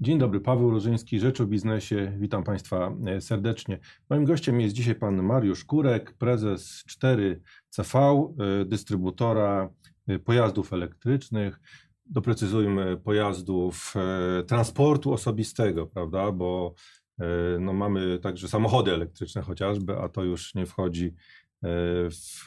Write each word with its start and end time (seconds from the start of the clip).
Dzień 0.00 0.18
dobry, 0.18 0.40
Paweł 0.40 0.70
Rożyński, 0.70 1.20
Rzecz 1.20 1.40
o 1.40 1.46
Biznesie. 1.46 2.12
Witam 2.18 2.44
Państwa 2.44 2.92
e, 3.06 3.20
serdecznie. 3.20 3.78
Moim 4.10 4.24
gościem 4.24 4.60
jest 4.60 4.74
dzisiaj 4.74 4.94
pan 4.94 5.22
Mariusz 5.22 5.64
Kurek, 5.64 6.12
prezes 6.12 6.84
4CV, 6.88 8.34
e, 8.62 8.64
dystrybutora 8.64 9.70
e, 10.06 10.18
pojazdów 10.18 10.72
elektrycznych. 10.72 11.60
Doprecyzujmy 12.06 12.96
pojazdów 12.96 13.94
transportu 14.46 15.12
osobistego, 15.12 15.86
prawda? 15.86 16.32
Bo 16.32 16.74
no, 17.60 17.72
mamy 17.72 18.18
także 18.18 18.48
samochody 18.48 18.92
elektryczne 18.92 19.42
chociażby, 19.42 19.98
a 19.98 20.08
to 20.08 20.24
już 20.24 20.54
nie 20.54 20.66
wchodzi 20.66 21.14
w, 22.10 22.44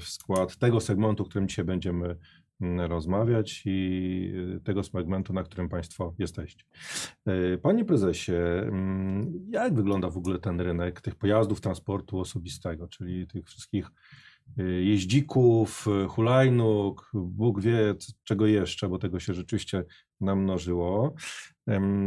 w 0.00 0.04
skład 0.08 0.56
tego 0.56 0.80
segmentu, 0.80 1.24
którym 1.24 1.48
dzisiaj 1.48 1.64
będziemy 1.64 2.16
rozmawiać 2.60 3.62
i 3.64 4.32
y, 4.56 4.60
tego 4.60 4.82
segmentu, 4.82 5.32
na 5.32 5.42
którym 5.42 5.68
Państwo 5.68 6.14
jesteście. 6.18 6.64
E, 7.26 7.58
panie 7.58 7.84
prezesie, 7.84 8.32
mm, 8.32 9.46
jak 9.50 9.74
wygląda 9.74 10.10
w 10.10 10.16
ogóle 10.16 10.38
ten 10.38 10.60
rynek 10.60 11.00
tych 11.00 11.14
pojazdów 11.14 11.60
transportu 11.60 12.20
osobistego, 12.20 12.88
czyli 12.88 13.26
tych 13.26 13.46
wszystkich 13.46 13.90
y, 14.58 14.62
jeździków, 14.82 15.86
hulajnóg, 16.08 17.10
Bóg 17.14 17.60
wie 17.60 17.94
czego 18.24 18.46
jeszcze, 18.46 18.88
bo 18.88 18.98
tego 18.98 19.20
się 19.20 19.34
rzeczywiście 19.34 19.84
namnożyło. 20.20 21.14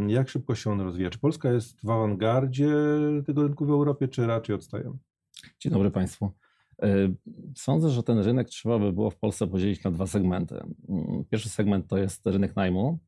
Jak 0.08 0.30
szybko 0.30 0.56
się 0.56 0.72
on 0.72 0.82
rozwija? 0.82 1.10
Czy 1.10 1.20
Polska 1.20 1.52
jest 1.52 1.82
w 1.84 1.90
awangardzie 1.90 2.70
tego 3.26 3.44
rynku 3.44 3.66
w 3.66 3.70
Europie, 3.70 4.08
czy 4.08 4.28
raczej 4.28 4.56
odstajemy? 4.56 4.98
Dzień 5.60 5.74
dobry 5.74 5.92
Państwu. 5.92 6.32
E, 6.84 7.14
sądzę, 7.56 7.90
że 7.90 8.04
ten 8.04 8.20
rynek 8.20 8.50
trzeba 8.50 8.80
by 8.80 8.94
było 8.94 9.10
w 9.10 9.18
Polsce 9.18 9.48
podzielić 9.48 9.84
na 9.84 9.92
dwa 9.92 10.08
segmenty. 10.08 10.56
Mm, 10.90 11.26
pierwszy 11.32 11.50
segment 11.50 11.88
to 11.88 11.98
jest 11.98 12.28
rynek 12.28 12.56
najmu. 12.56 13.00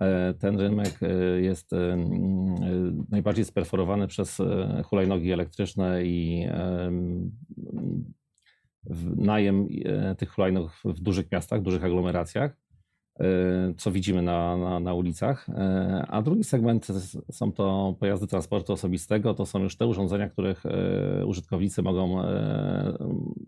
E, 0.00 0.34
ten 0.34 0.60
rynek 0.60 0.98
e, 1.02 1.40
jest 1.40 1.70
najbardziej 3.10 3.44
sperforowany 3.44 4.06
przez 4.06 4.38
hulajnogi 4.84 5.32
elektryczne 5.32 6.04
i 6.04 6.46
najem 9.16 9.68
tych 10.18 10.30
hulajnóg 10.30 10.72
w 10.84 11.00
dużych 11.00 11.32
miastach, 11.32 11.62
dużych 11.62 11.84
aglomeracjach. 11.84 12.65
E, 13.20 13.74
co 13.76 13.90
widzimy 13.90 14.22
na, 14.22 14.56
na, 14.56 14.80
na, 14.80 14.94
ulicach. 14.94 15.48
E, 15.48 16.06
a 16.08 16.22
drugi 16.22 16.44
segment 16.44 16.86
są 17.30 17.52
to 17.52 17.96
pojazdy 18.00 18.26
transportu 18.26 18.72
osobistego. 18.72 19.34
To 19.34 19.46
są 19.46 19.62
już 19.62 19.76
te 19.76 19.86
urządzenia, 19.86 20.28
których 20.28 20.66
e, 20.66 21.26
użytkownicy 21.26 21.82
mogą, 21.82 22.22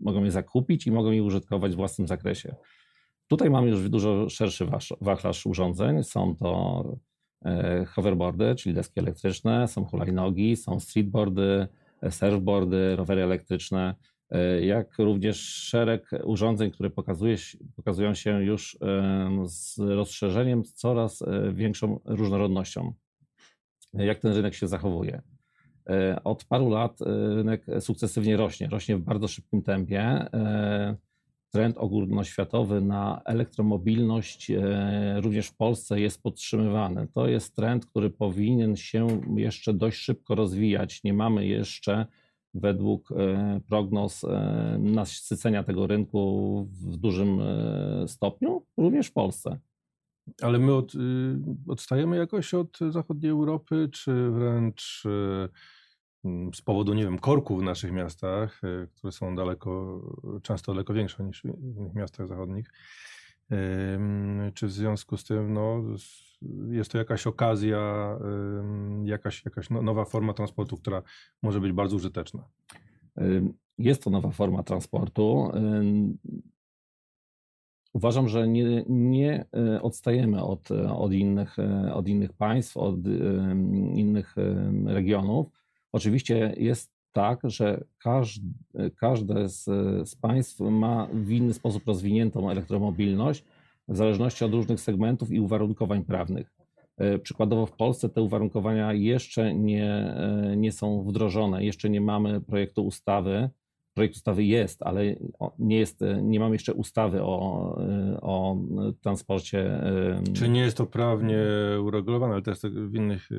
mogą 0.01 0.23
je 0.23 0.31
zakupić 0.31 0.87
i 0.87 0.91
mogą 0.91 1.11
je 1.11 1.23
użytkować 1.23 1.71
w 1.71 1.75
własnym 1.75 2.07
zakresie. 2.07 2.55
Tutaj 3.27 3.49
mamy 3.49 3.69
już 3.69 3.89
dużo 3.89 4.29
szerszy 4.29 4.65
wachlarz 5.01 5.45
urządzeń. 5.45 6.03
Są 6.03 6.35
to 6.35 6.83
hoverboardy, 7.87 8.55
czyli 8.55 8.75
deski 8.75 8.99
elektryczne, 8.99 9.67
są 9.67 9.85
hulajnogi, 9.85 10.55
są 10.55 10.79
streetboardy, 10.79 11.67
surfboardy, 12.09 12.95
rowery 12.95 13.23
elektryczne. 13.23 13.95
E, 14.31 14.65
jak 14.65 14.97
również 14.97 15.37
szereg 15.39 16.09
urządzeń, 16.23 16.71
które 16.71 16.89
pokazuje, 16.89 17.35
pokazują 17.75 18.13
się 18.13 18.43
już 18.43 18.77
z 19.45 19.79
rozszerzeniem, 19.79 20.65
z 20.65 20.73
coraz 20.73 21.21
e, 21.21 21.53
większą 21.53 21.99
różnorodnością. 22.05 22.93
Jak 23.93 24.19
ten 24.19 24.33
rynek 24.33 24.53
się 24.53 24.67
zachowuje? 24.67 25.21
E, 25.89 26.23
od 26.23 26.43
paru 26.43 26.69
lat 26.69 26.99
rynek 27.35 27.65
sukcesywnie 27.79 28.37
rośnie, 28.37 28.67
rośnie 28.67 28.97
w 28.97 29.01
bardzo 29.01 29.27
szybkim 29.27 29.61
tempie. 29.61 30.25
Trend 31.51 31.77
ogólnoświatowy 31.77 32.81
na 32.81 33.21
elektromobilność 33.25 34.51
również 35.15 35.47
w 35.47 35.55
Polsce 35.55 35.99
jest 35.99 36.23
podtrzymywany. 36.23 37.07
To 37.13 37.27
jest 37.27 37.55
trend, 37.55 37.85
który 37.85 38.09
powinien 38.09 38.75
się 38.75 39.21
jeszcze 39.35 39.73
dość 39.73 39.97
szybko 39.97 40.35
rozwijać. 40.35 41.03
Nie 41.03 41.13
mamy 41.13 41.47
jeszcze 41.47 42.05
według 42.53 43.11
e, 43.11 43.61
prognoz 43.69 44.23
e, 44.23 44.77
nasycenia 44.79 45.63
tego 45.63 45.87
rynku 45.87 46.67
w 46.71 46.97
dużym 46.97 47.41
e, 47.41 48.07
stopniu, 48.07 48.65
również 48.77 49.07
w 49.07 49.13
Polsce. 49.13 49.59
Ale 50.41 50.59
my 50.59 50.73
od, 50.73 50.95
y, 50.95 50.99
odstajemy 51.67 52.17
jakoś 52.17 52.53
od 52.53 52.79
zachodniej 52.89 53.31
Europy, 53.31 53.89
czy 53.93 54.31
wręcz 54.31 55.03
z 56.53 56.61
powodu, 56.61 56.93
nie 56.93 57.03
wiem, 57.03 57.19
korków 57.19 57.59
w 57.59 57.63
naszych 57.63 57.91
miastach, 57.91 58.61
które 58.95 59.11
są 59.11 59.35
daleko, 59.35 60.01
często 60.43 60.73
daleko 60.73 60.93
większe 60.93 61.23
niż 61.23 61.43
w 61.43 61.77
innych 61.77 61.95
miastach 61.95 62.27
zachodnich, 62.27 62.71
czy 64.53 64.67
w 64.67 64.71
związku 64.71 65.17
z 65.17 65.23
tym 65.23 65.53
no, 65.53 65.83
jest 66.69 66.91
to 66.91 66.97
jakaś 66.97 67.27
okazja, 67.27 68.17
jakaś, 69.03 69.45
jakaś 69.45 69.69
no, 69.69 69.81
nowa 69.81 70.05
forma 70.05 70.33
transportu, 70.33 70.77
która 70.77 71.01
może 71.41 71.61
być 71.61 71.71
bardzo 71.71 71.95
użyteczna? 71.95 72.43
Jest 73.77 74.03
to 74.03 74.09
nowa 74.09 74.31
forma 74.31 74.63
transportu. 74.63 75.51
Uważam, 77.93 78.27
że 78.27 78.47
nie, 78.47 78.83
nie 78.89 79.45
e, 79.53 79.81
odstajemy 79.81 80.43
od, 80.43 80.71
od, 80.95 81.13
innych, 81.13 81.59
e, 81.59 81.93
od 81.93 82.07
innych 82.07 82.33
państw, 82.33 82.77
od 82.77 82.95
innych 83.95 84.35
regionów. 84.85 85.47
Oczywiście 85.91 86.53
jest 86.57 86.98
tak, 87.13 87.39
że 87.43 87.83
każde 88.99 89.49
z, 89.49 89.63
z 90.09 90.15
państw 90.15 90.59
ma 90.59 91.07
w 91.13 91.31
inny 91.31 91.53
sposób 91.53 91.87
rozwiniętą 91.87 92.49
elektromobilność 92.49 93.43
w 93.87 93.97
zależności 93.97 94.45
od 94.45 94.53
różnych 94.53 94.79
segmentów 94.79 95.31
i 95.31 95.39
uwarunkowań 95.39 96.05
prawnych. 96.05 96.51
E, 96.97 97.19
przykładowo 97.19 97.65
w 97.65 97.71
Polsce 97.71 98.09
te 98.09 98.21
uwarunkowania 98.21 98.93
jeszcze 98.93 99.55
nie, 99.55 99.85
e, 99.85 100.53
nie 100.57 100.71
są 100.71 101.03
wdrożone, 101.03 101.65
jeszcze 101.65 101.89
nie 101.89 102.01
mamy 102.01 102.41
projektu 102.41 102.85
ustawy. 102.85 103.49
Projekt 103.99 104.15
ustawy 104.15 104.43
jest, 104.43 104.83
ale 104.83 105.15
nie, 105.59 105.79
jest, 105.79 105.99
nie 106.21 106.39
mamy 106.39 106.55
jeszcze 106.55 106.73
ustawy 106.73 107.23
o, 107.23 107.77
e, 107.81 108.21
o 108.21 108.57
transporcie. 109.01 109.81
Czy 110.33 110.49
nie 110.49 110.61
jest 110.61 110.77
to 110.77 110.85
prawnie 110.85 111.37
uregulowane, 111.83 112.33
ale 112.33 112.41
też 112.41 112.59
w 112.61 112.95
innych 112.95 113.29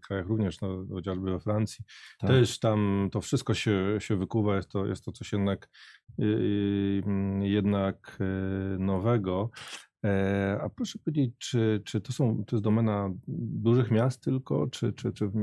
krajach 0.00 0.26
również, 0.26 0.60
no, 0.60 0.84
chociażby 0.92 1.30
we 1.30 1.40
Francji. 1.40 1.84
Tak. 2.18 2.30
Też 2.30 2.58
tam 2.58 3.08
to 3.12 3.20
wszystko 3.20 3.54
się, 3.54 3.96
się 3.98 4.16
wykuwa, 4.16 4.56
jest 4.56 4.70
to, 4.70 4.86
jest 4.86 5.04
to 5.04 5.12
coś 5.12 5.32
jednak, 5.32 5.68
jednak 7.40 8.18
nowego. 8.78 9.50
E, 10.04 10.58
a 10.62 10.68
proszę 10.68 10.98
powiedzieć, 10.98 11.34
czy, 11.38 11.82
czy 11.84 12.00
to, 12.00 12.12
są, 12.12 12.44
to 12.44 12.56
jest 12.56 12.64
domena 12.64 13.10
dużych 13.28 13.90
miast 13.90 14.24
tylko, 14.24 14.66
czy, 14.66 14.92
czy, 14.92 15.12
czy 15.12 15.28
w 15.28 15.34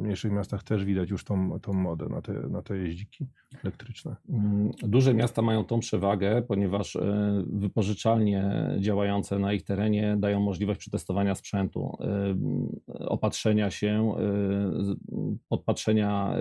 mniejszych 0.00 0.32
miastach 0.32 0.62
też 0.62 0.84
widać 0.84 1.10
już 1.10 1.24
tą, 1.24 1.60
tą 1.60 1.72
modę 1.72 2.06
na 2.08 2.22
te, 2.22 2.32
na 2.32 2.62
te 2.62 2.76
jeździki 2.78 3.26
elektryczne? 3.64 4.16
Mm, 4.28 4.70
duże 4.82 5.14
miasta 5.14 5.42
mają 5.42 5.64
tą 5.64 5.80
przewagę, 5.80 6.42
ponieważ 6.42 6.96
e, 6.96 7.44
wypożyczalnie 7.52 8.70
działające 8.78 9.38
na 9.38 9.52
ich 9.52 9.62
terenie 9.62 10.16
dają 10.18 10.40
możliwość 10.40 10.80
przetestowania 10.80 11.34
sprzętu, 11.34 11.96
e, 12.00 12.36
opatrzenia 12.88 13.70
się, 13.70 14.14
podpatrzenia 15.48 16.36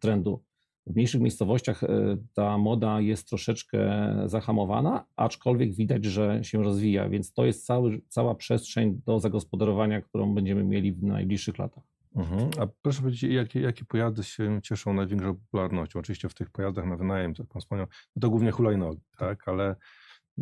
trendu. 0.00 0.42
W 0.86 0.94
mniejszych 0.94 1.20
miejscowościach 1.20 1.84
e, 1.84 2.16
ta 2.34 2.58
moda 2.58 3.00
jest 3.00 3.28
troszeczkę 3.28 3.78
zahamowana, 4.26 5.04
aczkolwiek 5.16 5.74
widać, 5.74 6.04
że 6.04 6.44
się 6.44 6.62
rozwija, 6.62 7.08
więc 7.08 7.32
to 7.32 7.44
jest 7.44 7.66
cały, 7.66 8.00
cała 8.08 8.34
przestrzeń 8.34 9.00
do 9.06 9.20
zagospodarowania, 9.20 10.00
którą 10.00 10.34
będziemy 10.34 10.64
mieli 10.64 10.92
w 10.92 11.02
najbliższych 11.02 11.58
latach. 11.58 11.84
Mhm. 12.16 12.50
A 12.60 12.66
proszę 12.82 13.00
powiedzieć, 13.00 13.22
jakie, 13.22 13.60
jakie 13.60 13.84
pojazdy 13.84 14.22
się 14.24 14.60
cieszą 14.62 14.94
największą 14.94 15.34
popularnością? 15.34 15.98
Oczywiście 15.98 16.28
w 16.28 16.34
tych 16.34 16.50
pojazdach 16.50 16.86
na 16.86 16.96
wynajem, 16.96 17.34
co 17.34 17.44
Pan 17.44 17.60
wspomniał, 17.60 17.86
no 18.16 18.20
to 18.20 18.30
głównie 18.30 18.50
hulajnogi, 18.50 19.00
tak? 19.18 19.48
Ale, 19.48 19.76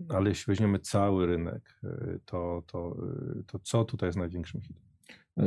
ale 0.09 0.29
jeśli 0.29 0.51
weźmiemy 0.51 0.79
cały 0.79 1.27
rynek, 1.27 1.81
e, 1.85 2.19
to, 2.25 2.63
to, 2.67 2.97
e, 3.39 3.43
to 3.47 3.59
co 3.59 3.85
tutaj 3.85 4.09
jest 4.09 4.19
największym 4.19 4.61
hitem? 4.61 4.83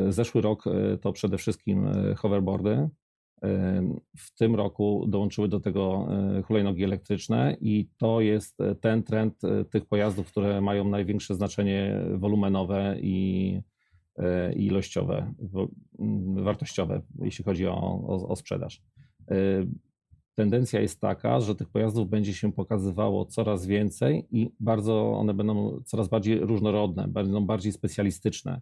Zeszły 0.09 0.41
rok 0.41 0.63
to 1.01 1.13
przede 1.13 1.37
wszystkim 1.37 1.87
hoverboardy, 2.17 2.89
w 4.17 4.35
tym 4.37 4.55
roku 4.55 5.05
dołączyły 5.07 5.47
do 5.47 5.59
tego 5.59 6.07
e, 6.37 6.41
hulajnogi 6.41 6.83
elektryczne 6.83 7.57
i 7.61 7.89
to 7.97 8.21
jest 8.21 8.61
e, 8.61 8.75
ten 8.75 9.03
trend 9.03 9.43
e, 9.43 9.65
tych 9.65 9.85
pojazdów, 9.85 10.27
które 10.27 10.61
mają 10.61 10.89
największe 10.89 11.35
znaczenie 11.35 12.05
wolumenowe 12.13 12.97
i, 13.01 13.61
ilościowe, 14.55 15.33
wartościowe, 16.33 17.01
jeśli 17.21 17.45
chodzi 17.45 17.67
o, 17.67 17.75
o, 18.07 18.27
o 18.27 18.35
sprzedaż. 18.35 18.81
Tendencja 20.35 20.81
jest 20.81 21.01
taka, 21.01 21.39
że 21.39 21.55
tych 21.55 21.69
pojazdów 21.69 22.09
będzie 22.09 22.33
się 22.33 22.51
pokazywało 22.51 23.25
coraz 23.25 23.65
więcej 23.65 24.27
i 24.31 24.49
bardzo 24.59 25.11
one 25.11 25.33
będą 25.33 25.81
coraz 25.85 26.07
bardziej 26.07 26.39
różnorodne, 26.39 27.07
będą 27.07 27.45
bardziej 27.45 27.71
specjalistyczne. 27.71 28.61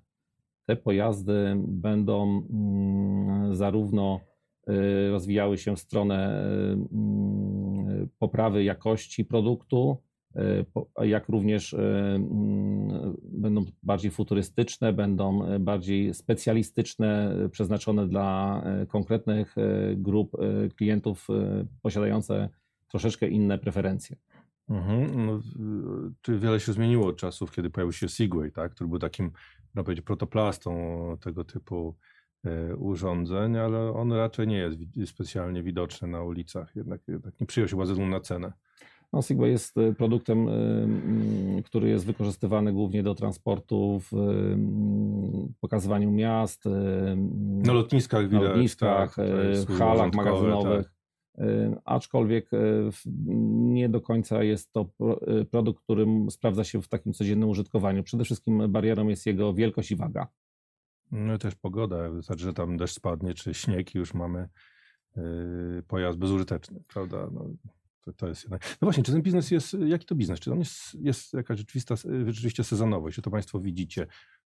Te 0.66 0.76
pojazdy 0.76 1.56
będą 1.68 2.44
mm, 2.50 3.56
zarówno 3.56 4.20
rozwijały 5.12 5.58
się 5.58 5.76
w 5.76 5.80
stronę 5.80 6.44
y, 6.44 6.96
mm, 6.96 8.10
poprawy 8.20 8.64
jakości 8.64 9.26
produktu, 9.26 9.98
jak 11.02 11.30
również 11.30 11.76
będą 13.24 13.66
bardziej 13.84 14.12
futurystyczne, 14.12 14.94
będą 14.94 15.60
bardziej 15.60 16.14
specjalistyczne, 16.14 17.36
przeznaczone 17.52 18.08
dla 18.08 18.64
konkretnych 18.88 19.56
grup 19.96 20.32
klientów 20.76 21.28
posiadające 21.82 22.50
troszeczkę 22.88 23.28
inne 23.28 23.58
preferencje. 23.58 24.16
Mhm. 24.70 25.26
No, 25.26 25.42
czy 26.22 26.40
wiele 26.40 26.60
się 26.60 26.74
zmieniło 26.74 27.08
od 27.08 27.18
czasów, 27.18 27.52
kiedy 27.52 27.70
pojawił 27.70 27.94
się 27.94 28.10
Segway, 28.10 28.52
tak? 28.52 28.72
który 28.72 28.88
był 28.88 29.00
takim, 29.00 29.32
można 29.66 29.84
powiedzieć, 29.84 30.06
protoplastą 30.06 30.72
tego 31.22 31.44
typu 31.44 31.96
urządzeń, 32.78 33.58
ale 33.58 33.94
on 33.94 34.12
raczej 34.12 34.48
nie 34.48 34.58
jest 34.58 34.78
specjalnie 35.06 35.64
widoczny 35.64 36.08
na 36.08 36.24
ulicach, 36.24 36.76
jednak, 36.76 37.02
jednak 37.08 37.40
nie 37.40 37.48
przyjął 37.48 37.68
się 37.68 37.78
względu 37.78 38.08
na 38.08 38.20
cenę. 38.20 38.54
No, 39.14 39.22
Segway 39.22 39.52
jest 39.52 39.78
e, 39.78 39.94
produktem, 39.94 40.48
e, 40.50 40.54
który 41.64 41.90
jest 41.90 42.06
wykorzystywany 42.06 42.74
głównie 42.74 43.04
do 43.04 43.16
transportu, 43.16 44.02
w 44.12 44.16
pokazywaniu 45.60 46.12
miast, 46.12 46.64
na 47.38 47.74
lotniskach, 47.74 48.32
na 48.32 48.42
lotniskach, 48.42 49.16
tak, 49.16 49.78
halach 49.78 50.14
magazynowych. 50.14 50.86
Tak. 50.86 51.00
Aczkolwiek 51.86 52.50
nie 53.16 53.90
do 53.90 54.02
końca 54.02 54.44
jest 54.44 54.74
to 54.74 54.90
produkt, 55.52 55.84
który 55.84 56.06
sprawdza 56.30 56.64
się 56.64 56.82
w 56.82 56.88
takim 56.88 57.14
codziennym 57.14 57.50
użytkowaniu. 57.50 58.04
Przede 58.04 58.24
wszystkim 58.24 58.72
barierą 58.72 59.08
jest 59.08 59.26
jego 59.26 59.54
wielkość 59.54 59.92
i 59.92 59.96
waga. 59.96 60.28
No 61.12 61.38
też 61.38 61.56
pogoda, 61.56 62.10
wystarczy, 62.10 62.44
że 62.44 62.54
tam 62.54 62.78
deszcz 62.78 62.96
spadnie, 62.96 63.34
czy 63.34 63.54
śnieg 63.54 63.96
już 63.96 64.14
mamy 64.14 64.50
pojazd 65.88 66.18
bezużyteczny, 66.18 66.84
prawda? 66.88 67.30
No, 67.32 67.50
to, 68.02 68.14
to, 68.14 68.28
jest 68.28 68.44
jednak... 68.44 68.78
No 68.82 68.86
właśnie, 68.86 69.04
czy 69.04 69.12
ten 69.12 69.22
biznes 69.22 69.52
jest, 69.52 69.78
jaki 69.88 70.06
to 70.06 70.16
biznes? 70.16 70.40
Czy 70.40 70.52
on 70.52 70.60
jest, 70.60 70.96
jest 70.96 71.34
jakaś 71.34 71.58
rzeczywista, 71.58 71.96
rzeczywiście 72.28 72.64
sezonowość? 72.64 73.16
Czy 73.16 73.22
to 73.22 73.32
Państwo 73.32 73.60
widzicie? 73.60 74.08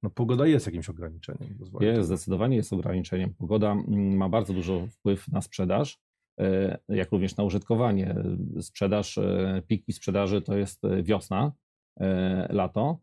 No 0.02 0.10
pogoda 0.10 0.46
jest 0.46 0.66
jakimś 0.66 0.88
ograniczeniem. 0.88 1.58
Jest, 1.80 2.06
zdecydowanie 2.06 2.56
jest 2.56 2.72
ograniczeniem. 2.72 3.34
Pogoda 3.34 3.72
mm, 3.72 4.16
ma 4.16 4.28
bardzo 4.28 4.52
dużo 4.52 4.86
wpływ 4.86 5.28
na 5.28 5.42
sprzedaż. 5.42 6.00
E, 6.40 6.78
jak 6.88 7.12
również 7.12 7.36
na 7.36 7.44
użytkowanie. 7.44 8.14
Sprzedaż, 8.60 9.18
e, 9.18 9.62
piki 9.66 9.92
sprzedaży 9.92 10.42
to 10.42 10.56
jest 10.56 10.84
e, 10.84 11.02
wiosna, 11.02 11.52
lato, 12.48 12.98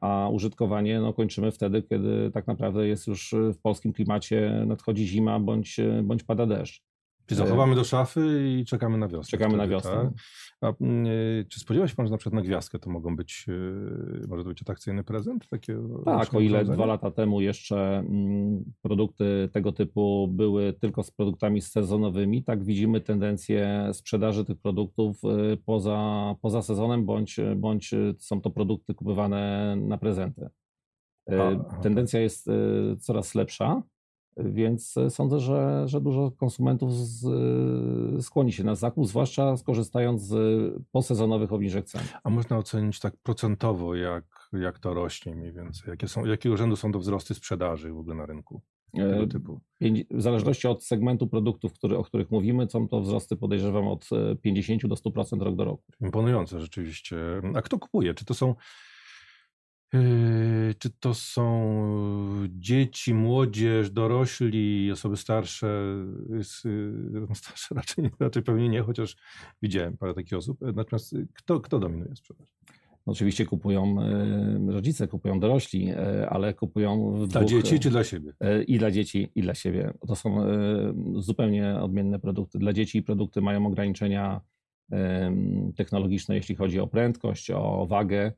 a 0.00 0.28
użytkowanie 0.32 1.00
no, 1.00 1.12
kończymy 1.12 1.52
wtedy, 1.52 1.82
kiedy 1.82 2.30
tak 2.30 2.46
naprawdę 2.46 2.88
jest 2.88 3.06
już 3.06 3.34
w 3.54 3.58
polskim 3.60 3.92
klimacie 3.92 4.64
nadchodzi 4.66 5.06
zima 5.06 5.40
bądź, 5.40 5.76
bądź 6.02 6.24
pada 6.24 6.46
deszcz. 6.46 6.87
Czyli 7.28 7.38
zachowamy 7.38 7.74
do 7.74 7.84
szafy 7.84 8.42
i 8.48 8.64
czekamy 8.64 8.98
na 8.98 9.08
wiosnę. 9.08 9.30
Czekamy 9.30 9.50
wtedy, 9.50 9.62
na 9.62 9.68
wiosnę. 9.68 9.90
Tak? 9.90 10.12
A, 10.60 10.72
mm, 10.80 11.06
czy 11.48 11.60
spodziewa 11.60 11.88
się 11.88 11.94
Pan, 11.94 12.06
że 12.06 12.12
na 12.12 12.18
przykład 12.18 12.34
na 12.34 12.48
gwiazdkę 12.48 12.78
to 12.78 12.90
mogą 12.90 13.16
być, 13.16 13.46
e, 13.48 14.26
może 14.28 14.42
to 14.42 14.48
być 14.48 14.62
atrakcyjny 14.62 15.04
prezent? 15.04 15.48
Takie 15.48 15.78
tak, 16.04 16.34
o 16.34 16.40
ile 16.40 16.64
dwa 16.64 16.86
lata 16.86 17.10
temu 17.10 17.40
jeszcze 17.40 17.98
mm, 17.98 18.64
produkty 18.82 19.48
tego 19.52 19.72
typu 19.72 20.28
były 20.28 20.72
tylko 20.72 21.02
z 21.02 21.10
produktami 21.10 21.60
sezonowymi, 21.60 22.44
tak 22.44 22.64
widzimy 22.64 23.00
tendencję 23.00 23.90
sprzedaży 23.92 24.44
tych 24.44 24.58
produktów 24.58 25.20
e, 25.24 25.56
poza, 25.56 26.34
poza 26.42 26.62
sezonem, 26.62 27.06
bądź, 27.06 27.36
bądź 27.56 27.94
są 28.18 28.40
to 28.40 28.50
produkty 28.50 28.94
kupowane 28.94 29.76
na 29.76 29.98
prezenty. 29.98 30.48
E, 31.30 31.42
a, 31.42 31.82
Tendencja 31.82 32.20
jest 32.20 32.50
coraz 33.00 33.34
lepsza. 33.34 33.82
Więc 34.38 34.96
e, 34.96 35.10
sądzę, 35.10 35.40
że, 35.40 35.82
że 35.86 36.00
dużo 36.00 36.30
konsumentów 36.30 36.94
z, 36.94 37.26
e, 38.18 38.22
skłoni 38.22 38.52
się 38.52 38.64
na 38.64 38.74
zakup, 38.74 39.06
zwłaszcza 39.06 39.56
skorzystając 39.56 40.22
z 40.22 40.82
posezonowych 40.92 41.52
obniżek 41.52 41.84
cen. 41.84 42.02
A 42.24 42.30
można 42.30 42.58
ocenić 42.58 43.00
tak 43.00 43.16
procentowo, 43.22 43.94
jak, 43.94 44.24
jak 44.52 44.78
to 44.78 44.94
rośnie 44.94 45.34
mniej 45.34 45.52
więcej? 45.52 45.90
Jakie 45.90 46.08
są, 46.08 46.24
jakiego 46.24 46.56
rzędu 46.56 46.76
są 46.76 46.92
to 46.92 46.98
wzrosty 46.98 47.34
sprzedaży 47.34 47.92
w 47.92 47.98
ogóle 47.98 48.14
na 48.14 48.26
rynku? 48.26 48.62
Tego 48.96 49.22
e, 49.22 49.26
typu? 49.26 49.60
W 50.10 50.22
zależności 50.22 50.68
od 50.68 50.84
segmentu 50.84 51.26
produktów, 51.26 51.72
który, 51.72 51.98
o 51.98 52.04
których 52.04 52.30
mówimy, 52.30 52.70
są 52.70 52.88
to 52.88 53.00
wzrosty 53.00 53.36
podejrzewam 53.36 53.88
od 53.88 54.08
50 54.42 54.86
do 54.86 54.94
100% 54.94 55.42
rok 55.42 55.56
do 55.56 55.64
roku. 55.64 55.84
Imponujące 56.00 56.60
rzeczywiście. 56.60 57.16
A 57.54 57.62
kto 57.62 57.78
kupuje? 57.78 58.14
Czy 58.14 58.24
to 58.24 58.34
są 58.34 58.54
czy 60.78 60.90
to 61.00 61.14
są 61.14 61.48
dzieci, 62.48 63.14
młodzież, 63.14 63.90
dorośli, 63.90 64.92
osoby 64.92 65.16
starsze? 65.16 65.94
Yy, 66.30 67.34
starsze 67.34 67.74
raczej, 67.74 68.10
raczej 68.20 68.42
pewnie 68.42 68.68
nie, 68.68 68.82
chociaż 68.82 69.16
widziałem 69.62 69.96
parę 69.96 70.14
takich 70.14 70.38
osób. 70.38 70.58
Natomiast 70.74 71.14
kto, 71.34 71.60
kto 71.60 71.78
dominuje 71.78 72.16
sprzedaż? 72.16 72.48
Oczywiście 73.06 73.46
kupują 73.46 73.96
yy, 74.66 74.72
rodzice, 74.72 75.08
kupują 75.08 75.40
dorośli, 75.40 75.92
ale 76.28 76.54
kupują 76.54 77.12
w 77.12 77.28
Dla 77.28 77.40
dwóch, 77.40 77.50
dzieci 77.50 77.80
czy 77.80 77.90
dla 77.90 78.04
siebie? 78.04 78.32
I 78.66 78.78
dla 78.78 78.90
dzieci, 78.90 79.32
i 79.34 79.42
dla 79.42 79.54
siebie. 79.54 79.92
To 80.08 80.16
są 80.16 80.46
zupełnie 81.16 81.74
odmienne 81.74 82.18
produkty. 82.18 82.58
Dla 82.58 82.72
dzieci 82.72 83.02
produkty 83.02 83.40
mają 83.40 83.66
ograniczenia 83.66 84.40
technologiczne, 85.76 86.34
jeśli 86.34 86.54
chodzi 86.54 86.80
o 86.80 86.86
prędkość, 86.86 87.50
o 87.50 87.86
wagę 87.86 88.32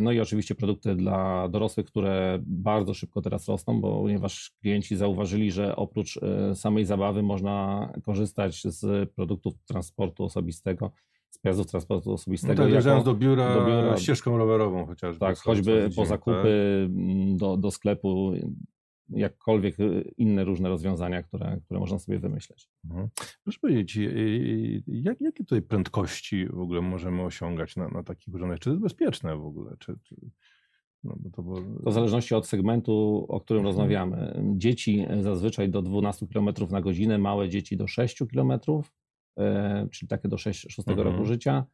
no 0.00 0.12
i 0.12 0.20
oczywiście 0.20 0.54
produkty 0.54 0.94
dla 0.94 1.48
dorosłych, 1.48 1.86
które 1.86 2.38
bardzo 2.42 2.94
szybko 2.94 3.22
teraz 3.22 3.48
rosną, 3.48 3.80
bo 3.80 4.00
ponieważ 4.02 4.52
klienci 4.60 4.96
zauważyli, 4.96 5.52
że 5.52 5.76
oprócz 5.76 6.16
e, 6.16 6.54
samej 6.54 6.84
zabawy 6.84 7.22
można 7.22 7.88
korzystać 8.02 8.62
z 8.62 9.10
produktów 9.10 9.54
transportu 9.64 10.24
osobistego, 10.24 10.90
z 11.30 11.38
pojazdów 11.38 11.66
transportu 11.66 12.12
osobistego. 12.12 12.68
No 12.68 12.74
tak, 12.74 12.84
jako, 12.84 13.02
do 13.04 13.14
biura, 13.14 13.54
do 13.54 13.66
biura 13.66 13.96
ścieżką 13.96 14.38
rowerową 14.38 14.86
chociażby. 14.86 15.20
Tak, 15.20 15.38
choćby 15.38 15.90
po 15.96 16.06
zakupy 16.06 16.88
tak? 16.88 17.36
do, 17.36 17.56
do 17.56 17.70
sklepu, 17.70 18.32
jakkolwiek 19.08 19.80
y, 19.80 20.14
inne 20.16 20.44
różne 20.44 20.68
rozwiązania, 20.68 21.22
które, 21.22 21.60
które 21.64 21.80
można 21.80 21.98
sobie 21.98 22.18
wymyśleć. 22.18 22.68
Mhm. 22.84 23.08
Proszę 23.42 23.58
powiedzieć, 23.60 23.96
y, 23.96 24.00
y, 24.00 24.82
jak, 24.86 25.20
jakie 25.20 25.44
tutaj 25.44 25.62
prędkości 25.62 26.46
w 26.46 26.58
ogóle 26.58 26.80
możemy 26.80 27.22
osiągać 27.22 27.76
na, 27.76 27.88
na 27.88 28.02
takich 28.02 28.34
urządzeniach? 28.34 28.58
Czy 28.58 28.64
to 28.64 28.70
jest 28.70 28.82
bezpieczne 28.82 29.36
w 29.36 29.46
ogóle? 29.46 29.76
Czy, 29.78 29.98
czy... 30.02 30.16
No, 31.04 31.16
to, 31.32 31.42
było... 31.42 31.56
to 31.84 31.90
w 31.90 31.92
zależności 31.92 32.34
od 32.34 32.46
segmentu, 32.46 33.26
o 33.28 33.40
którym 33.40 33.60
mhm. 33.60 33.76
rozmawiamy. 33.76 34.42
Dzieci 34.56 35.06
zazwyczaj 35.20 35.70
do 35.70 35.82
12 35.82 36.26
km 36.26 36.48
na 36.70 36.80
godzinę, 36.80 37.18
małe 37.18 37.48
dzieci 37.48 37.76
do 37.76 37.86
6 37.86 38.18
km, 38.32 38.52
czyli 39.90 40.08
takie 40.08 40.28
do 40.28 40.38
6, 40.38 40.60
6 40.60 40.88
mhm. 40.88 41.08
roku 41.08 41.24
życia 41.24 41.64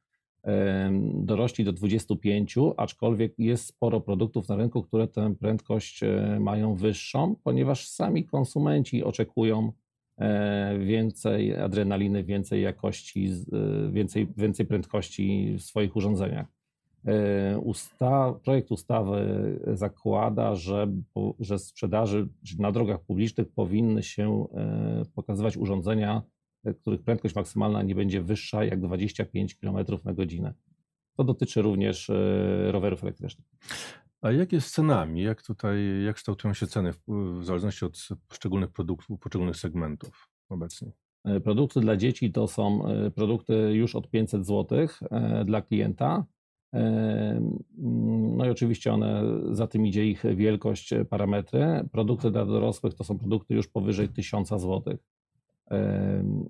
dorośli 1.15 1.65
do 1.65 1.73
25, 1.73 2.57
aczkolwiek 2.77 3.39
jest 3.39 3.67
sporo 3.67 4.01
produktów 4.01 4.49
na 4.49 4.57
rynku, 4.57 4.83
które 4.83 5.09
tę 5.09 5.35
prędkość 5.35 6.03
e, 6.03 6.39
mają 6.41 6.75
wyższą, 6.75 7.37
ponieważ 7.45 7.89
sami 7.89 8.25
konsumenci 8.25 9.05
oczekują 9.05 9.73
e, 10.19 10.79
więcej 10.79 11.57
adrenaliny, 11.57 12.25
więcej 12.25 12.63
jakości, 12.63 13.31
e, 13.53 13.91
więcej, 13.93 14.29
więcej 14.37 14.67
prędkości 14.67 15.57
w 15.59 15.63
swoich 15.63 15.97
urządzeniach. 15.97 16.47
Usta, 17.63 18.35
projekt 18.45 18.71
ustawy 18.71 19.59
zakłada, 19.73 20.55
że, 20.55 20.87
że 21.39 21.59
sprzedaży 21.59 22.29
na 22.59 22.73
drogach 22.73 23.01
publicznych 23.01 23.49
powinny 23.49 24.03
się 24.03 24.47
pokazywać 25.15 25.57
urządzenia 25.57 26.23
których 26.81 27.03
prędkość 27.03 27.35
maksymalna 27.35 27.83
nie 27.83 27.95
będzie 27.95 28.23
wyższa 28.23 28.65
jak 28.65 28.81
25 28.81 29.55
km 29.55 29.77
na 30.05 30.15
godzinę. 30.15 30.55
To 31.17 31.25
dotyczy 31.25 31.63
również 31.63 32.11
e, 32.11 32.73
rowerów 32.73 33.03
elektrycznych. 33.03 33.49
A 34.21 34.33
jak 34.33 34.53
jest 34.53 34.67
z 34.67 34.73
cenami? 34.73 35.23
Jak 35.23 35.43
tutaj, 35.43 36.03
jak 36.05 36.17
kształtują 36.17 36.55
się 36.55 36.67
ceny 36.67 36.93
w, 36.93 37.01
w 37.41 37.45
zależności 37.45 37.85
od 37.85 38.09
poszczególnych 38.29 38.71
produktów, 38.71 39.21
poszczególnych 39.21 39.57
segmentów 39.57 40.29
obecnie? 40.49 40.93
E, 41.25 41.41
produkty 41.41 41.81
dla 41.81 41.97
dzieci 41.97 42.33
to 42.33 42.49
są 42.49 42.87
e, 42.87 43.11
produkty 43.11 43.55
już 43.55 43.97
od 43.97 44.11
500 44.11 44.47
zł 44.47 44.89
dla 45.45 45.63
klienta. 45.63 46.25
No 48.37 48.47
i 48.47 48.51
oczywiście 48.51 48.93
one, 48.93 49.23
za 49.51 49.67
tym 49.67 49.87
idzie 49.87 50.07
ich 50.07 50.37
wielkość, 50.37 50.95
parametry. 51.11 51.89
Produkty 51.93 52.31
dla 52.31 52.47
dorosłych 52.47 52.95
to 52.95 53.05
są 53.05 53.19
produkty 53.19 53.55
już 53.55 53.69
powyżej 53.69 54.09
1000 54.09 54.49
zł. 54.49 54.99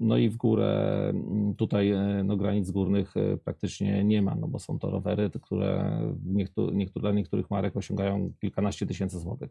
No 0.00 0.16
i 0.16 0.28
w 0.28 0.36
górę 0.36 1.12
tutaj 1.56 1.90
e, 1.90 2.22
no, 2.24 2.36
granic 2.36 2.70
górnych 2.70 3.16
e, 3.16 3.36
praktycznie 3.36 4.04
nie 4.04 4.22
ma, 4.22 4.34
no 4.34 4.48
bo 4.48 4.58
są 4.58 4.78
to 4.78 4.90
rowery, 4.90 5.30
które 5.42 6.00
niektóre, 6.24 6.76
niektóre, 6.76 7.02
dla 7.02 7.12
niektórych 7.12 7.50
marek 7.50 7.76
osiągają 7.76 8.32
kilkanaście 8.40 8.86
tysięcy 8.86 9.18
złotych. 9.18 9.50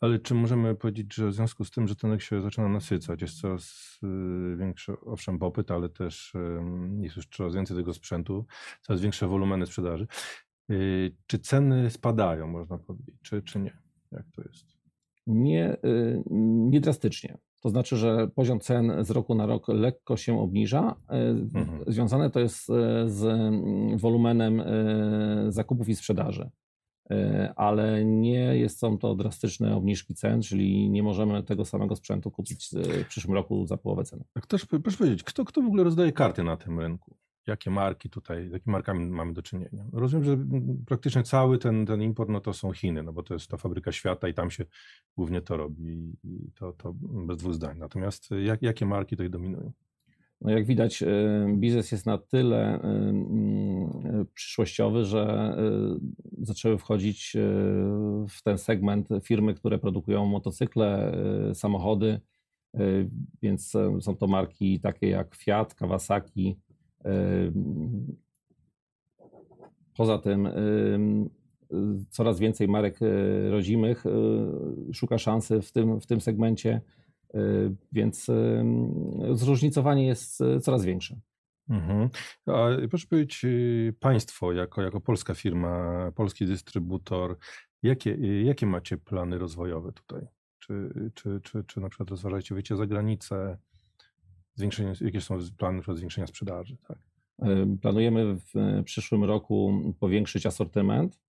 Ale 0.00 0.18
czy 0.18 0.34
możemy 0.34 0.74
powiedzieć, 0.74 1.14
że 1.14 1.28
w 1.28 1.34
związku 1.34 1.64
z 1.64 1.70
tym, 1.70 1.88
że 1.88 1.96
ten 1.96 2.10
rynek 2.10 2.22
się 2.22 2.40
zaczyna 2.40 2.68
nasycać, 2.68 3.22
jest 3.22 3.40
coraz 3.40 3.98
y, 4.02 4.56
większy, 4.56 4.92
owszem, 5.06 5.38
popyt, 5.38 5.70
ale 5.70 5.88
też 5.88 6.32
jest 7.00 7.16
już 7.16 7.26
coraz 7.26 7.54
więcej 7.54 7.76
tego 7.76 7.94
sprzętu, 7.94 8.44
coraz 8.80 9.00
większe 9.00 9.28
wolumeny 9.28 9.66
sprzedaży. 9.66 10.06
Czy 11.26 11.38
ceny 11.38 11.90
spadają, 11.90 12.46
można 12.46 12.78
powiedzieć, 12.78 13.14
czy, 13.22 13.42
czy 13.42 13.60
nie? 13.60 13.76
Jak 14.12 14.24
to 14.34 14.42
jest? 14.42 14.66
Nie, 15.26 15.76
nie 16.70 16.80
drastycznie. 16.80 17.38
To 17.62 17.68
znaczy, 17.68 17.96
że 17.96 18.28
poziom 18.28 18.60
cen 18.60 18.92
z 19.04 19.10
roku 19.10 19.34
na 19.34 19.46
rok 19.46 19.68
lekko 19.68 20.16
się 20.16 20.40
obniża. 20.40 20.96
Mhm. 21.54 21.84
Związane 21.86 22.30
to 22.30 22.40
jest 22.40 22.66
z 23.06 23.24
mm, 23.24 23.98
wolumenem 23.98 24.62
zakupów 25.48 25.88
i 25.88 25.96
sprzedaży. 25.96 26.50
Ale 27.56 28.04
nie 28.04 28.56
jest, 28.56 28.78
są 28.78 28.98
to 28.98 29.14
drastyczne 29.14 29.76
obniżki 29.76 30.14
cen, 30.14 30.42
czyli 30.42 30.90
nie 30.90 31.02
możemy 31.02 31.42
tego 31.42 31.64
samego 31.64 31.96
sprzętu 31.96 32.30
kupić 32.30 32.70
w 33.04 33.06
przyszłym 33.08 33.34
roku 33.34 33.66
za 33.66 33.76
połowę 33.76 34.04
ceny. 34.04 34.24
Tak, 34.32 34.46
też, 34.46 34.66
proszę 34.82 34.98
powiedzieć, 34.98 35.22
kto, 35.22 35.44
kto 35.44 35.62
w 35.62 35.66
ogóle 35.66 35.84
rozdaje 35.84 36.12
karty 36.12 36.42
na 36.42 36.56
tym 36.56 36.80
rynku? 36.80 37.16
Jakie 37.46 37.70
marki 37.70 38.10
tutaj, 38.10 38.48
z 38.48 38.52
jakimi 38.52 38.72
markami 38.72 39.10
mamy 39.10 39.32
do 39.32 39.42
czynienia. 39.42 39.84
Rozumiem, 39.92 40.24
że 40.24 40.38
praktycznie 40.86 41.22
cały 41.22 41.58
ten, 41.58 41.86
ten 41.86 42.02
import 42.02 42.30
no 42.30 42.40
to 42.40 42.52
są 42.52 42.72
Chiny, 42.72 43.02
no 43.02 43.12
bo 43.12 43.22
to 43.22 43.34
jest 43.34 43.48
ta 43.48 43.56
fabryka 43.56 43.92
świata 43.92 44.28
i 44.28 44.34
tam 44.34 44.50
się 44.50 44.64
głównie 45.16 45.40
to 45.40 45.56
robi 45.56 46.16
i 46.24 46.50
to, 46.54 46.72
to 46.72 46.94
bez 47.26 47.36
dwóch 47.36 47.54
zdań. 47.54 47.78
Natomiast 47.78 48.30
jak, 48.44 48.62
jakie 48.62 48.86
marki 48.86 49.16
tutaj 49.16 49.30
dominują? 49.30 49.72
No 50.40 50.50
jak 50.50 50.66
widać, 50.66 51.04
biznes 51.54 51.92
jest 51.92 52.06
na 52.06 52.18
tyle 52.18 52.80
przyszłościowy, 54.34 55.04
że 55.04 55.56
zaczęły 56.38 56.78
wchodzić 56.78 57.36
w 58.28 58.42
ten 58.44 58.58
segment 58.58 59.08
firmy, 59.22 59.54
które 59.54 59.78
produkują 59.78 60.26
motocykle, 60.26 61.16
samochody, 61.54 62.20
więc 63.42 63.72
są 64.00 64.16
to 64.16 64.26
marki 64.26 64.80
takie 64.80 65.08
jak 65.08 65.34
Fiat, 65.34 65.74
Kawasaki, 65.74 66.58
Poza 69.94 70.18
tym 70.18 70.48
coraz 72.10 72.38
więcej 72.38 72.68
marek 72.68 72.98
e, 73.02 73.50
rodzimych 73.50 74.04
e, 74.06 74.10
szuka 74.92 75.18
szansy 75.18 75.62
w 75.62 75.72
tym, 75.72 76.00
w 76.00 76.06
tym 76.06 76.20
segmencie, 76.20 76.80
e, 77.34 77.40
więc 77.92 78.26
zróżnicowanie 79.32 80.06
jest 80.06 80.42
coraz 80.62 80.84
większe. 80.84 81.20
Mhm. 81.68 82.08
A 82.46 82.68
proszę 82.90 83.06
powiedzieć, 83.06 83.46
Państwo 84.00 84.52
jako, 84.52 84.82
jako 84.82 85.00
polska 85.00 85.34
firma, 85.34 86.12
polski 86.14 86.46
dystrybutor, 86.46 87.36
jakie, 87.82 88.42
jakie 88.42 88.66
macie 88.66 88.98
plany 88.98 89.38
rozwojowe 89.38 89.92
tutaj? 89.92 90.26
Czy, 90.58 90.90
czy, 91.14 91.40
czy, 91.42 91.64
czy 91.64 91.80
na 91.80 91.88
przykład 91.88 92.10
rozważacie 92.10 92.54
wyjście 92.54 92.76
za 92.76 92.86
granicę? 92.86 93.58
Zwiększenie, 94.54 94.92
jakie 95.00 95.20
są 95.20 95.38
plany 95.58 95.82
zwiększenia 95.94 96.26
sprzedaży? 96.26 96.76
Tak? 96.88 96.98
Planujemy 97.80 98.36
w 98.36 98.82
przyszłym 98.84 99.24
roku 99.24 99.72
powiększyć 100.00 100.46
asortyment, 100.46 101.20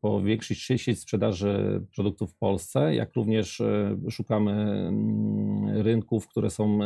powiększyć 0.00 0.58
sieć 0.58 1.00
sprzedaży 1.00 1.82
produktów 1.94 2.32
w 2.32 2.36
Polsce, 2.36 2.94
jak 2.94 3.14
również 3.14 3.62
szukamy 4.10 4.52
mm, 4.52 5.82
rynków, 5.82 6.28
które 6.28 6.50
są 6.50 6.78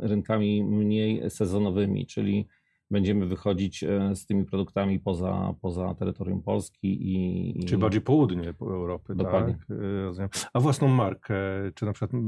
rynkami 0.00 0.64
mniej 0.64 1.30
sezonowymi, 1.30 2.06
czyli 2.06 2.46
będziemy 2.90 3.26
wychodzić 3.26 3.84
e, 3.84 4.14
z 4.14 4.26
tymi 4.26 4.44
produktami 4.44 5.00
poza, 5.00 5.54
poza 5.60 5.94
terytorium 5.94 6.42
Polski. 6.42 6.98
I, 7.00 7.64
Czyli 7.64 7.80
bardziej 7.80 8.00
południe 8.00 8.54
Europy, 8.60 9.14
Dokładnie. 9.14 9.54
tak? 9.54 9.78
Rozumiem. 10.04 10.28
A 10.52 10.60
własną 10.60 10.88
markę, 10.88 11.34
czy 11.74 11.84
na 11.84 11.92
przykład 11.92 12.22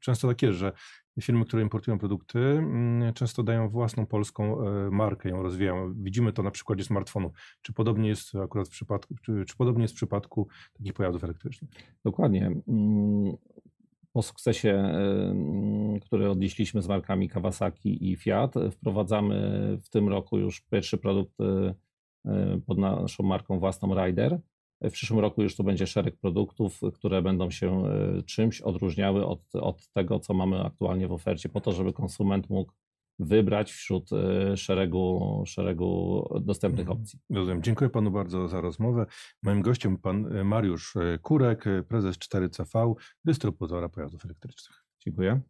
często 0.00 0.28
tak 0.28 0.42
jest, 0.42 0.58
że 0.58 0.72
firmy, 1.20 1.44
które 1.44 1.62
importują 1.62 1.98
produkty, 1.98 2.66
często 3.14 3.42
dają 3.42 3.68
własną 3.68 4.06
polską 4.06 4.60
e, 4.60 4.90
markę, 4.90 5.28
ją 5.28 5.42
rozwijają. 5.42 5.94
Widzimy 5.94 6.32
to 6.32 6.42
na 6.42 6.50
przykładzie 6.50 6.84
smartfonu. 6.84 7.32
Czy 7.62 7.72
podobnie 7.72 8.08
jest 8.08 8.34
akurat 8.34 8.68
w 8.68 8.70
przypadku, 8.70 9.14
czy, 9.22 9.44
czy 9.44 9.56
podobnie 9.56 9.82
jest 9.82 9.94
w 9.94 9.96
przypadku 9.96 10.48
takich 10.72 10.92
pojazdów 10.92 11.24
elektrycznych? 11.24 11.70
Dokładnie 12.04 12.50
po 14.14 14.22
sukcesie, 14.22 14.92
który 16.02 16.30
odnieśliśmy 16.30 16.82
z 16.82 16.88
markami 16.88 17.28
Kawasaki 17.28 18.10
i 18.10 18.16
Fiat, 18.16 18.54
wprowadzamy 18.70 19.78
w 19.82 19.88
tym 19.88 20.08
roku 20.08 20.38
już 20.38 20.60
pierwszy 20.60 20.98
produkt 20.98 21.40
y, 21.40 22.60
pod 22.66 22.78
naszą 22.78 23.22
marką 23.22 23.58
własną 23.58 23.94
Rider. 23.94 24.40
W 24.84 24.92
przyszłym 24.92 25.20
roku 25.20 25.42
już 25.42 25.56
to 25.56 25.64
będzie 25.64 25.86
szereg 25.86 26.16
produktów, 26.16 26.80
które 26.94 27.22
będą 27.22 27.50
się 27.50 27.84
y, 28.18 28.22
czymś 28.22 28.60
odróżniały 28.60 29.26
od, 29.26 29.40
od 29.54 29.88
tego, 29.88 30.20
co 30.20 30.34
mamy 30.34 30.64
aktualnie 30.64 31.08
w 31.08 31.12
ofercie, 31.12 31.48
po 31.48 31.60
to, 31.60 31.72
żeby 31.72 31.92
konsument 31.92 32.50
mógł 32.50 32.72
wybrać 33.18 33.72
wśród 33.72 34.10
e, 34.12 34.56
szeregu, 34.56 35.42
szeregu 35.46 36.22
dostępnych 36.40 36.88
mhm. 36.88 37.00
opcji. 37.00 37.18
Rozumiem. 37.30 37.62
Dziękuję 37.62 37.90
panu 37.90 38.10
bardzo 38.10 38.48
za 38.48 38.60
rozmowę. 38.60 39.06
Moim 39.42 39.62
gościem 39.62 39.98
pan 39.98 40.36
e, 40.36 40.44
Mariusz 40.44 40.96
e, 40.96 41.18
Kurek, 41.18 41.64
prezes 41.88 42.16
4CV, 42.16 42.94
dystrybutora 43.24 43.88
pojazdów 43.88 44.24
elektrycznych. 44.24 44.84
Dziękuję. 45.00 45.40